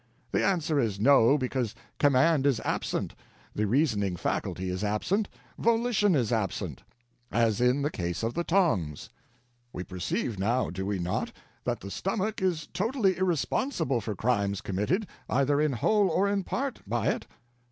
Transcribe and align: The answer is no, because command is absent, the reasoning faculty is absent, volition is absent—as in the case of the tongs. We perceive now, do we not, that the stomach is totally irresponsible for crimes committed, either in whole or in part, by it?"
The 0.31 0.43
answer 0.43 0.79
is 0.79 0.99
no, 0.99 1.37
because 1.37 1.75
command 1.99 2.47
is 2.47 2.59
absent, 2.61 3.13
the 3.53 3.67
reasoning 3.67 4.15
faculty 4.15 4.67
is 4.71 4.83
absent, 4.83 5.29
volition 5.59 6.15
is 6.15 6.31
absent—as 6.33 7.61
in 7.61 7.83
the 7.83 7.91
case 7.91 8.23
of 8.23 8.33
the 8.33 8.43
tongs. 8.43 9.11
We 9.71 9.83
perceive 9.83 10.39
now, 10.39 10.71
do 10.71 10.87
we 10.87 10.97
not, 10.97 11.31
that 11.65 11.81
the 11.81 11.91
stomach 11.91 12.41
is 12.41 12.67
totally 12.73 13.15
irresponsible 13.15 14.01
for 14.01 14.15
crimes 14.15 14.61
committed, 14.61 15.05
either 15.29 15.61
in 15.61 15.73
whole 15.73 16.07
or 16.09 16.27
in 16.27 16.45
part, 16.45 16.79
by 16.87 17.09
it?" 17.09 17.27